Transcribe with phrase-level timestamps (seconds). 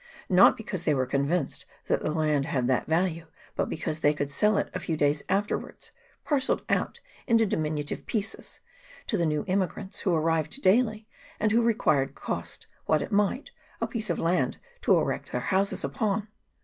[0.29, 4.31] Not because they were convinced that the land had that value, but because they could
[4.31, 5.91] sell it a few days after wards,
[6.25, 8.61] parcelled out into diminutive pieces,
[9.05, 11.05] to the new emigrants, who daily arrived,
[11.39, 15.83] and who required, cost what it might, a piece of land to erect their houses
[15.83, 16.29] upon.